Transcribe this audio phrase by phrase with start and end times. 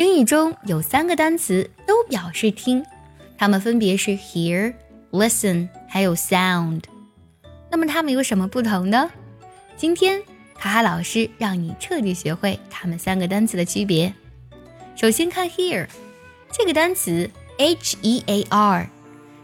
[0.00, 2.82] 英语中有三个单词都表示听，
[3.36, 4.72] 它们分别是 hear、
[5.10, 6.84] listen 还有 sound。
[7.70, 9.10] 那么它们有什么不同呢？
[9.76, 10.22] 今天
[10.54, 14.14] 卡卡老师让你彻底学会它们三个单词的区别。
[14.96, 15.86] 首先看 hear
[16.50, 18.88] 这个单词 h e a r，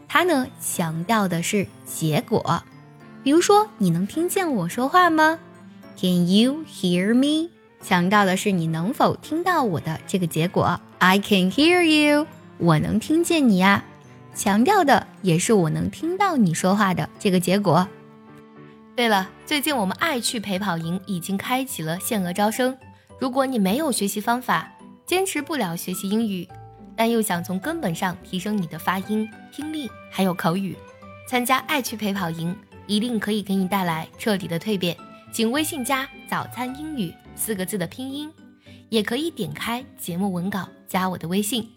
[0.08, 2.62] 它呢强调的是结果。
[3.22, 5.38] 比如说，你能听见我说话吗
[6.00, 7.50] ？Can you hear me？
[7.86, 10.80] 强调的是你能否听到我的这个结果。
[10.98, 12.26] I can hear you，
[12.58, 13.84] 我能听见你呀。
[14.34, 17.86] 强调的也是我能听到你说话的这个结果。
[18.96, 22.76] 对了，最近我们爱趣陪跑营已经开启了限额招生。
[23.20, 24.68] 如果你没有学习方法，
[25.06, 26.48] 坚持不了学习英语，
[26.96, 30.76] 但又想从根本上提升你的发音、听力还有口语，
[31.28, 32.56] 参加爱趣陪跑营。
[32.88, 34.96] 一定可以给你带来彻底的蜕变，
[35.30, 38.32] 请微信加“早餐英语”四个字的拼音，
[38.88, 41.68] 也可以点开节目文稿加我的微信。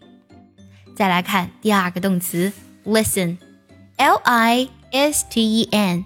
[0.96, 2.52] 再来看第二个动词
[2.84, 6.04] listen，l i s t e n，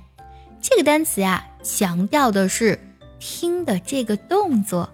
[0.60, 2.78] 这个单词呀，强调的是
[3.18, 4.90] 听的这个动作，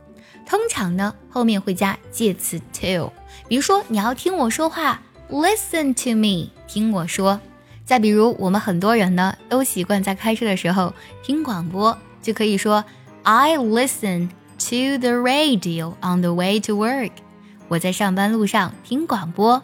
[0.47, 3.11] 通常呢后面会加介词 to，
[3.49, 7.41] 比如说你要听我说话，listen to me，听我说。
[7.85, 10.95] 再比如，我们很多人呢都习惯在开车的时候
[11.25, 12.85] 听广播，就可以说
[13.25, 14.29] I listen
[14.60, 17.12] to the radio on the way to work。
[17.68, 19.64] 我在上班路上听广播。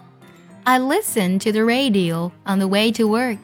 [0.63, 3.39] I listen to the radio on the way to work。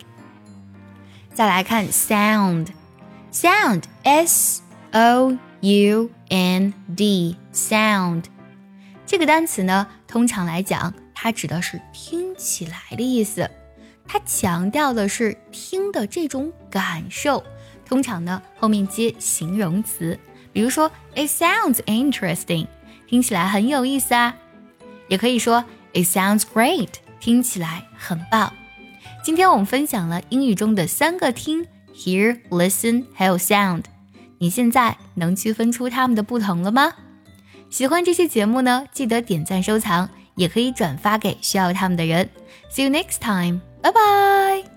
[1.34, 4.62] 再来看 sound，sound，s
[4.92, 8.26] o u n d，sound。
[9.06, 13.50] 这个单词呢，通常来讲，它指的是听起来的意思。
[14.08, 17.44] 它强调的是听的这种感受，
[17.86, 20.18] 通常呢后面接形容词，
[20.53, 22.67] 比如说 It sounds interesting，
[23.09, 24.35] 听起来很有意思啊，
[25.09, 26.89] 也可以说 It sounds great，
[27.21, 28.53] 听起来很棒。
[29.23, 33.85] 今天我们分享了英语中的三个听，hear、listen，还有 sound，
[34.39, 36.93] 你现在能区分出它们的不同了吗？
[37.71, 42.29] 喜欢这期节目呢，记得点赞收藏，也可以转发给需要它们的人。
[42.71, 43.61] See you next time.
[43.81, 44.72] 拜拜。